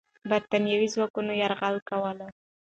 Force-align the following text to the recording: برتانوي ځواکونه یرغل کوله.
برتانوي 0.29 0.87
ځواکونه 0.93 1.31
یرغل 1.41 1.77
کوله. 1.89 2.27